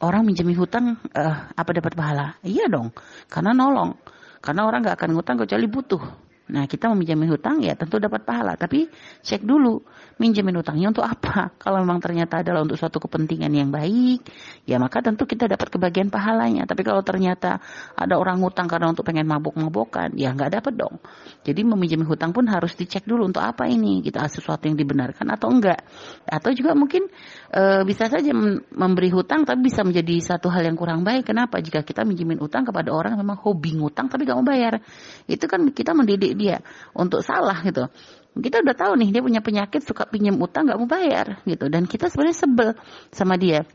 [0.00, 2.36] orang minjemin hutang uh, apa dapat pahala?
[2.44, 2.92] Iya dong,
[3.28, 3.96] karena nolong.
[4.40, 6.02] Karena orang nggak akan ngutang kecuali butuh.
[6.50, 8.90] Nah, kita meminjamin hutang ya tentu dapat pahala, tapi
[9.22, 9.80] cek dulu
[10.20, 11.48] minjemin hutangnya untuk apa.
[11.62, 14.26] Kalau memang ternyata adalah untuk suatu kepentingan yang baik,
[14.68, 16.68] ya maka tentu kita dapat kebagian pahalanya.
[16.68, 17.62] Tapi kalau ternyata
[17.96, 21.00] ada orang hutang karena untuk pengen mabuk-mabukan, ya nggak dapat dong.
[21.40, 25.48] Jadi meminjami hutang pun harus dicek dulu untuk apa ini, kita sesuatu yang dibenarkan atau
[25.48, 25.80] enggak.
[26.28, 27.08] Atau juga mungkin
[27.48, 28.34] e, bisa saja
[28.74, 31.32] memberi hutang tapi bisa menjadi satu hal yang kurang baik.
[31.32, 31.62] Kenapa?
[31.62, 34.82] Jika kita minjemin hutang kepada orang memang hobi ngutang tapi nggak mau bayar,
[35.30, 36.64] itu kan kita mendidik dia
[36.96, 37.92] untuk salah gitu.
[38.32, 41.84] Kita udah tahu nih dia punya penyakit suka pinjam utang nggak mau bayar gitu dan
[41.84, 42.68] kita sebenarnya sebel
[43.12, 43.68] sama dia.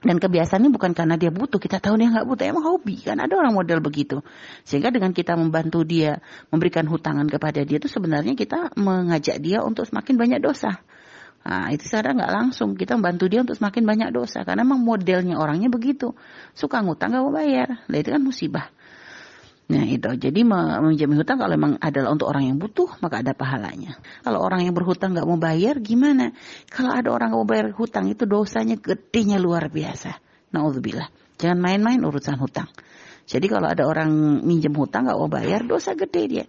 [0.00, 3.36] Dan kebiasaannya bukan karena dia butuh, kita tahu dia nggak butuh, emang hobi kan ada
[3.36, 4.24] orang model begitu.
[4.64, 9.84] Sehingga dengan kita membantu dia, memberikan hutangan kepada dia itu sebenarnya kita mengajak dia untuk
[9.84, 10.80] semakin banyak dosa.
[11.40, 15.40] Nah, itu secara nggak langsung kita membantu dia untuk semakin banyak dosa karena memang modelnya
[15.40, 16.12] orangnya begitu
[16.52, 18.72] suka ngutang nggak mau bayar, nah itu kan musibah.
[19.70, 23.94] Nah itu, jadi meminjam hutang kalau memang adalah untuk orang yang butuh, maka ada pahalanya.
[24.26, 26.34] Kalau orang yang berhutang nggak mau bayar, gimana?
[26.66, 30.18] Kalau ada orang nggak mau bayar hutang, itu dosanya gedenya luar biasa.
[30.50, 31.06] Naudzubillah.
[31.38, 32.66] Jangan main-main urusan hutang.
[33.30, 36.46] Jadi kalau ada orang minjem hutang nggak mau bayar, dosa gede dia.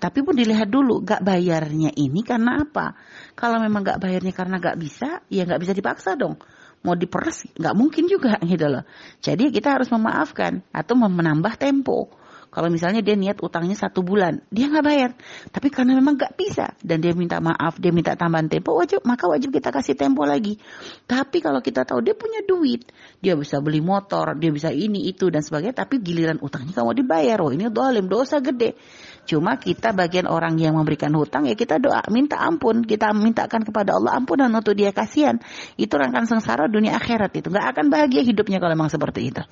[0.00, 2.98] Tapi pun dilihat dulu, gak bayarnya ini karena apa?
[3.38, 6.42] Kalau memang gak bayarnya karena gak bisa, ya gak bisa dipaksa dong
[6.82, 8.84] mau diperes nggak mungkin juga gitu loh.
[9.22, 12.10] Jadi kita harus memaafkan atau menambah tempo.
[12.52, 15.10] Kalau misalnya dia niat utangnya satu bulan, dia nggak bayar.
[15.48, 19.24] Tapi karena memang nggak bisa dan dia minta maaf, dia minta tambahan tempo, wajib maka
[19.24, 20.60] wajib kita kasih tempo lagi.
[21.08, 22.92] Tapi kalau kita tahu dia punya duit,
[23.24, 25.80] dia bisa beli motor, dia bisa ini itu dan sebagainya.
[25.80, 28.76] Tapi giliran utangnya kamu dibayar, oh ini dolim dosa gede.
[29.22, 33.94] Cuma kita bagian orang yang memberikan hutang ya kita doa minta ampun, kita mintakan kepada
[33.94, 35.38] Allah ampunan untuk dia kasihan.
[35.78, 39.42] Itu rangkaian sengsara dunia akhirat itu nggak akan bahagia hidupnya kalau memang seperti itu.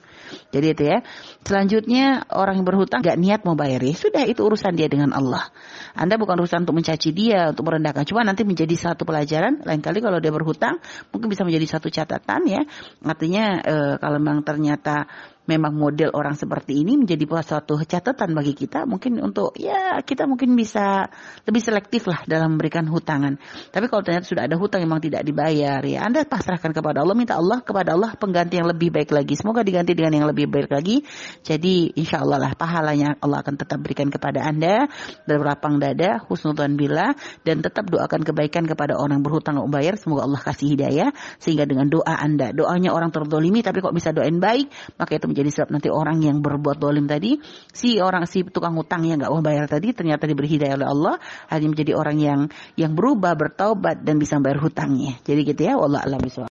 [0.51, 0.99] Jadi itu ya.
[1.47, 5.55] Selanjutnya orang yang berhutang nggak niat mau bayar ya sudah itu urusan dia dengan Allah.
[5.95, 8.03] Anda bukan urusan untuk mencaci dia, untuk merendahkan.
[8.07, 9.63] Cuma nanti menjadi satu pelajaran.
[9.63, 10.83] Lain kali kalau dia berhutang
[11.15, 12.63] mungkin bisa menjadi satu catatan ya.
[13.07, 15.07] Artinya e, kalau memang ternyata
[15.49, 20.53] memang model orang seperti ini menjadi suatu catatan bagi kita mungkin untuk ya kita mungkin
[20.55, 21.09] bisa
[21.49, 23.41] lebih selektif lah dalam memberikan hutangan.
[23.73, 27.41] Tapi kalau ternyata sudah ada hutang memang tidak dibayar ya Anda pasrahkan kepada Allah, minta
[27.41, 29.35] Allah kepada Allah pengganti yang lebih baik lagi.
[29.35, 31.03] Semoga diganti dengan yang lebih baik lagi.
[31.43, 34.87] Jadi insya Allah lah pahalanya Allah akan tetap berikan kepada Anda
[35.25, 39.97] berlapang dada, husnudan bila dan tetap doakan kebaikan kepada orang berhutang membayar.
[39.97, 44.37] Semoga Allah kasih hidayah sehingga dengan doa Anda, doanya orang terdolimi tapi kok bisa doain
[44.39, 44.69] baik,
[45.01, 47.41] maka itu menjadi jadi sebab nanti orang yang berbuat dolim tadi,
[47.73, 51.15] si orang si tukang hutang yang nggak mau bayar tadi ternyata diberi hidayah oleh Allah,
[51.49, 52.41] hanya menjadi orang yang
[52.77, 55.17] yang berubah, bertaubat dan bisa bayar hutangnya.
[55.25, 56.50] Jadi gitu ya, Allah alam